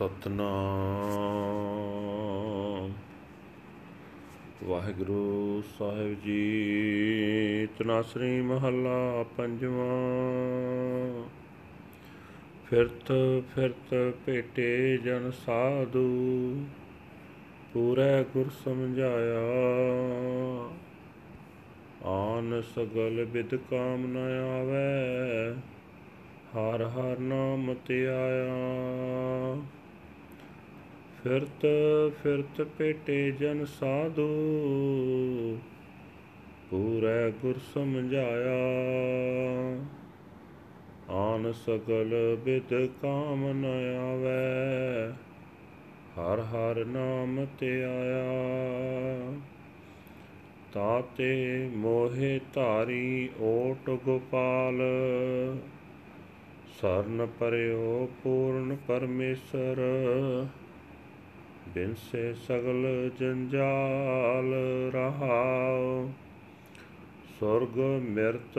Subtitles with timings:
[0.00, 2.92] ਸਤਨਾਮ।
[4.64, 11.28] ਵਾਹਿਗੁਰੂ ਸਾਹਿਬ ਜੀ, ਤਨਾਸਰੀ ਮਹੱਲਾ ਪੰਜਵਾਂ।
[12.66, 13.12] ਫਿਰਤ
[13.54, 16.64] ਫਿਰਤ ਭੇਟੇ ਜਨ ਸਾਧੂ,
[17.72, 19.40] ਪੂਰੇ ਗੁਰ ਸਮਝਾਇਆ।
[22.04, 24.16] ਆਨ ਸਗਲ ਬਿਦ ਕਾਮ ਨ
[24.60, 25.60] ਆਵੇ,
[26.54, 29.60] ਹਰ ਹਰ ਨਾਮ ਤੇ ਆਇਆ।
[31.24, 31.66] ਫਿਰਤ
[32.22, 34.28] ਫਿਰਤ ਪੇਟੇ ਜਨ ਸਾਧੂ,
[36.70, 38.54] ਪੂਰੇ ਗੁਰ ਸਮਝਾਇਆ।
[41.10, 43.64] ਆਨ ਸਗਲ ਬਿਦ ਕਾਮ ਨ
[43.98, 45.12] ਆਵੇ,
[46.16, 49.32] ਹਰ ਹਰ ਨਾਮ ਤੇ ਆਇਆ।
[50.72, 54.80] ਤਾਤੇ ਮੋਹਿ ਧਾਰੀ ਓਟ ਗੋਪਾਲ,
[56.80, 59.80] ਸਰਨ ਪਰਿਓ ਪੂਰਨ ਪਰਮੇਸ਼ਰ
[61.74, 64.54] ਬਿਨਸੇ ਸਗਲ ਜੰਜਾਲ
[64.94, 66.10] ਰਹਾਉ
[67.40, 68.58] ਸੁਰਗ ਮਿਰਤ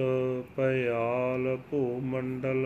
[0.56, 2.66] ਪਿਆਲ ਭੂ ਮੰਡਲ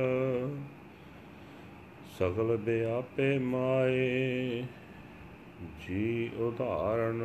[2.19, 4.63] ਸਗਲ ਬਿਆਪੇ ਮਾਏ।
[5.81, 7.21] ਜੀ ਉਧਾਰਨ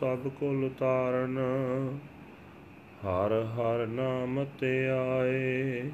[0.00, 1.38] ਸਭ ਕੁਲ ਤਾਰਨ,
[3.04, 5.90] ਹਰ ਹਰ ਨਾਮ ਤੇ ਆਏ।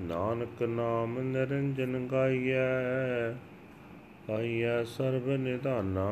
[0.00, 3.32] ਨਾਨਕ ਨਾਮ ਨਿਰੰਜਨ ਗਾਈਐ
[4.26, 6.10] ਪਾਈਐ ਸਰਬ ਨਿਧਾਨਾ।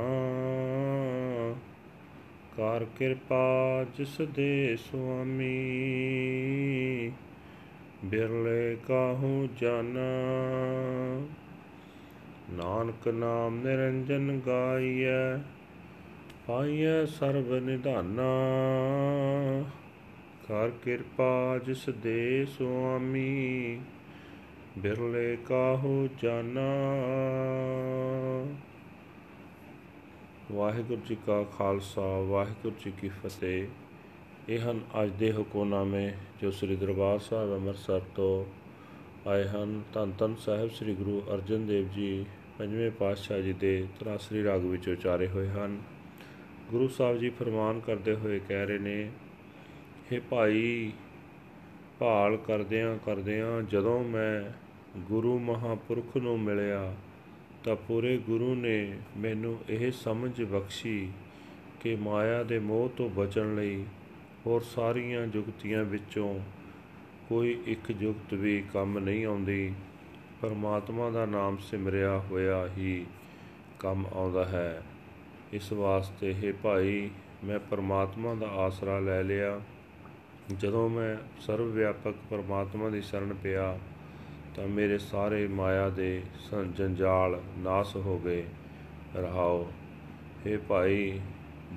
[2.57, 5.73] ਕਰ ਕਿਰਪਾ ਜਿਸ ਦੇ ਸੁਆਮੀ।
[8.05, 10.01] ਬਿਰਲੇ ਕਾਹੂ ਜਾਨਾ।
[12.51, 15.39] ਨਾਨਕ ਨਾਮ ਨਿਰੰਜਨ ਗਾਈਐ।
[16.47, 18.33] ਪਾਈਐ ਸਰਬ ਨਿਧਾਨਾ।
[20.49, 23.81] ਕਰ ਕਿਰਪਾ ਜਿਸ ਦੇ ਸੁਆਮੀ।
[24.79, 26.67] ਬਿਰਲੇ ਕਾਹੂ ਜਾਨਾ।
[30.53, 33.67] ਵਾਹਿਗੁਰੂ ਜੀ ਕਾ ਖਾਲਸਾ, ਵਾਹਿਗੁਰੂ ਜੀ ਕੀ ਫਤਿਹ।
[34.49, 38.45] ਇਹ ਹਨ ਅੱਜ ਦੇ ਹੁਕਮਨਾਮੇ ਜੋ ਸ੍ਰੀ ਦਰਬਾਰ ਸਾਹਿਬ ਅੰਮ੍ਰਿਤਸਰ ਤੋਂ
[39.29, 42.27] ਆਏ ਹਨ। ਧੰਨ ਧੰਨ ਸਾਹਿਬ ਸ੍ਰੀ ਗੁਰੂ ਅਰਜਨ ਦੇਵ ਜੀ
[42.59, 45.83] ਪੰਜਵੇਂ ਪਾਤਸ਼ਾਹ ਜੀ ਦੇ ਤਰਾਸਰੀ ਰਾਗ ਵਿੱਚ ਉਚਾਰੇ ਹੋਏ ਹਨ।
[46.71, 49.11] ਗੁਰੂ ਸਾਹਿਬ ਜੀ ਫਰਮਾਨ ਕਰਦੇ ਹੋਏ ਕਹਿ ਰਹੇ ਨੇ,
[50.13, 50.93] ਹੇ ਭਾਈ,
[51.99, 56.97] ਭਾਲ ਕਰਦਿਆਂ ਕਰਦਿਆਂ ਜਦੋਂ ਮੈਂ ਗੁਰੂ ਮਹਾਪੁਰਖ ਨੂੰ ਮਿਲਿਆ,
[57.65, 61.11] ਤਾਂ ਪੂਰੇ ਗੁਰੂ ਨੇ ਮੈਨੂੰ ਇਹ ਸਮਝ ਬਖਸ਼ੀ
[61.81, 63.85] ਕਿ ਮਾਇਆ ਦੇ ਮੋਹ ਤੋਂ ਬਚਣ ਲਈ
[64.47, 66.41] ਹੋਰ ਸਾਰੀਆਂ ਜੁਗਤੀਆਂ ਵਿੱਚੋਂ
[67.29, 69.75] ਕੋਈ ਇੱਕ ਜੁਗਤ ਵੀ ਕੰਮ ਨਹੀਂ ਆਉਂਦੀ।
[70.41, 73.07] ਪਰਮਾਤਮਾ ਦਾ ਨਾਮ ਸਿਮਰਿਆ ਹੋਇਆ ਹੀ
[73.79, 74.83] ਕੰਮ ਆਉਂਦਾ ਹੈ।
[75.53, 77.11] ਇਸ ਵਾਸਤੇ ਹੈ ਭਾਈ,
[77.45, 79.61] ਮੈਂ ਪਰਮਾਤਮਾ ਦਾ ਆਸਰਾ ਲੈ ਲਿਆ।
[80.59, 83.79] ਜਦੋਂ ਮੈਂ ਸਰਵ ਵਿਆਪਕ ਪਰਮਾਤਮਾ ਦੀ ਸ਼ਰਨ ਪਿਆ
[84.57, 86.23] ਤਾਂ ਮੇਰੇ ਸਾਰੇ ਮਾਇਆ ਦੇ
[86.77, 88.45] ਜੰਜਾਲ ਨਾਸ ਹੋ ਗਏ।
[89.17, 89.73] ਰਹਾਓ
[90.47, 91.21] हे ਭਾਈ,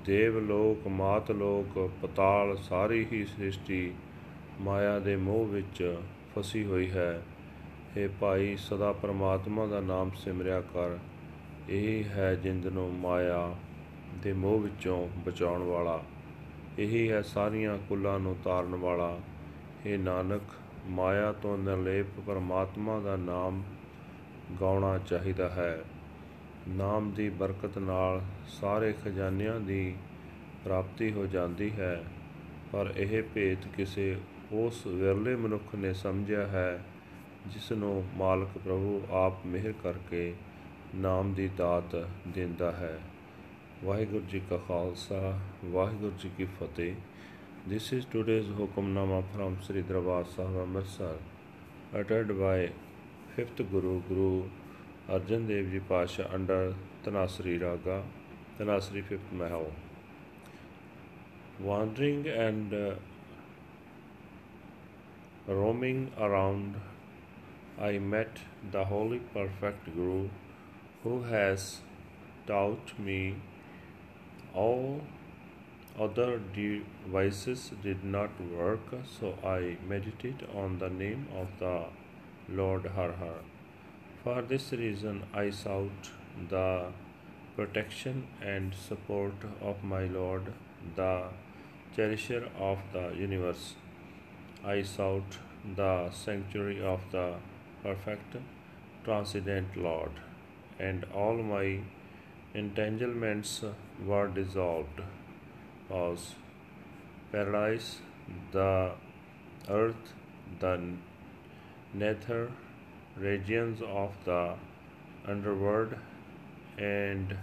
[0.06, 3.92] ਦੇਵ ਲੋਕ, ਮਾਤ ਲੋਕ, ਪਤਾਲ ਸਾਰੀ ਹੀ ਸ੍ਰਿਸ਼ਟੀ
[4.62, 5.98] ਮਾਇਆ ਦੇ ਮੋਹ ਵਿੱਚ
[6.36, 7.22] ਫਸੀ ਹੋਈ ਹੈ।
[7.98, 10.98] हे ਭਾਈ, ਸਦਾ ਪਰਮਾਤਮਾ ਦਾ ਨਾਮ ਸਿਮਰਿਆ ਕਰ।
[11.70, 13.56] ਇਹ ਹੈ ਜਿੰਦ ਨੂੰ ਮਾਇਆ
[14.24, 16.04] ਦੇ ਮੋਹ ਵਿੱਚੋਂ ਬਚਾਉਣ ਵਾਲਾ।
[16.80, 19.20] ਇਹੀ ਹੈ ਸਾਰੀਆਂ ਕੁੱਲਾਂ ਨੂੰ ਤਾਰਨ ਵਾਲਾ।
[19.86, 20.42] ਇਹ ਨਾਨਕ
[20.86, 23.64] ਮਾਇਆ ਤੋਂ ਨਿਰਲੇਪ ਪਰਮਾਤਮਾ ਦਾ ਨਾਮ
[24.62, 25.84] ਗਾਉਣਾ ਚਾਹੀਦਾ ਹੈ।
[26.68, 29.96] ਨਾਮ ਦੀ ਬਰਕਤ ਨਾਲ ਸਾਰੇ ਖਜ਼ਾਨਿਆਂ ਦੀ
[30.64, 32.04] ਪ੍ਰਾਪਤੀ ਹੋ ਜਾਂਦੀ ਹੈ,
[32.72, 34.18] ਪਰ ਇਹ ਭੇਤ ਕਿਸੇ
[34.52, 36.84] ਉਸ ਵਿਰਲੇ ਮਨੁੱਖ ਨੇ ਸਮਝਿਆ ਹੈ,
[37.48, 40.34] ਜਿਸ ਨੂੰ ਮਾਲਕ ਪ੍ਰਭੂ ਆਪ ਮਿਹਰ ਕਰਕੇ
[40.96, 43.00] ਨਾਮ ਦੀ ਦਾਤ ਦਿੰਦਾ ਹੈ।
[43.84, 46.96] ਵਾਹਿਗੁਰੂ ਜੀ ਕਾ ਖਾਲਸਾ, ਵਾਹਿਗੁਰੂ ਜੀ ਕੀ ਫਤਿਹ।
[47.68, 51.18] This is today's Hukamnama from Sri Darbar Sahib Amritsar,
[51.94, 52.72] uttered by
[53.38, 54.50] 5th Guru Guru
[55.08, 56.74] Arjan Dev Ji Pasha under
[57.06, 58.02] Tanasri Raga,
[58.58, 59.72] Tanasri 5th Mahal.
[61.60, 62.96] Wandering and uh,
[65.48, 66.82] roaming around,
[67.80, 68.40] I met
[68.72, 70.30] the Holy Perfect Guru
[71.04, 71.82] who has
[72.48, 73.36] taught me
[74.56, 75.02] all
[76.00, 81.86] other devices did not work, so I meditate on the name of the
[82.50, 83.40] Lord Har Har.
[84.24, 86.12] For this reason, I sought
[86.50, 86.88] the
[87.56, 90.54] protection and support of my Lord,
[90.96, 91.24] the
[91.96, 93.76] cherisher of the universe.
[94.64, 95.40] I sought
[95.76, 97.34] the sanctuary of the
[97.84, 98.38] perfect,
[99.04, 100.12] transcendent Lord,
[100.80, 101.80] and all my
[102.54, 103.64] entanglements
[104.06, 105.02] were dissolved
[105.92, 106.36] was
[107.32, 108.00] paradise,
[108.52, 108.92] the
[109.70, 110.14] earth,
[110.60, 110.80] the
[111.94, 112.52] nether
[113.18, 114.54] regions of the
[115.28, 115.96] underworld
[116.78, 117.38] and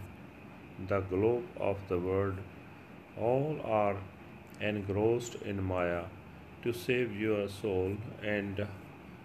[0.89, 2.37] the globe of the world,
[3.19, 3.97] all are
[4.61, 6.05] engrossed in Maya.
[6.65, 8.67] To save your soul and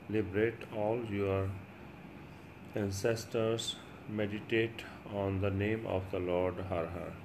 [0.10, 1.50] liberate all your
[2.75, 3.75] ancestors,
[4.10, 4.84] meditate
[5.14, 7.23] on the name of the Lord Har Har.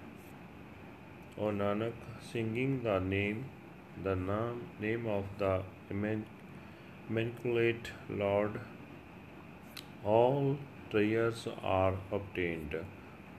[1.37, 1.93] O Nanak,
[2.31, 3.45] singing the name,
[4.03, 5.61] the nam- name of the
[5.91, 6.25] immen-
[7.09, 8.59] immaculate Lord,
[10.03, 10.57] all
[10.91, 12.75] treasures are obtained.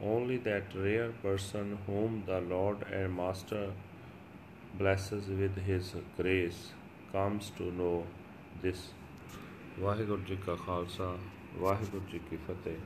[0.02, 3.72] Only that rare person whom the Lord and Master
[4.78, 6.60] blesses with his grace
[7.12, 7.96] comes to know
[8.64, 8.84] this.
[9.80, 11.18] Waheguru ji ਕਾ ਖਾਲਸਾ
[11.58, 12.76] ਵਾਹਿਗੁਰੂ ਜੀ ਕੀ ਫਤਿਹ